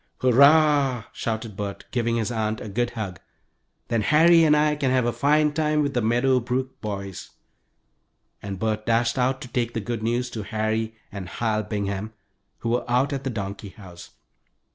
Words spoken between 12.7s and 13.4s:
out at the